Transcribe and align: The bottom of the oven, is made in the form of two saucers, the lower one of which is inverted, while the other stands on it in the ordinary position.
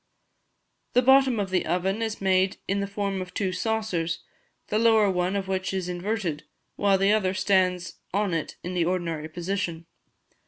The 0.93 1.03
bottom 1.03 1.39
of 1.39 1.51
the 1.51 1.63
oven, 1.67 2.01
is 2.01 2.19
made 2.19 2.57
in 2.67 2.79
the 2.79 2.87
form 2.87 3.21
of 3.21 3.35
two 3.35 3.51
saucers, 3.51 4.23
the 4.69 4.79
lower 4.79 5.11
one 5.11 5.35
of 5.35 5.47
which 5.47 5.75
is 5.75 5.87
inverted, 5.87 6.43
while 6.75 6.97
the 6.97 7.13
other 7.13 7.35
stands 7.35 7.99
on 8.11 8.33
it 8.33 8.55
in 8.63 8.73
the 8.73 8.83
ordinary 8.85 9.29
position. 9.29 9.85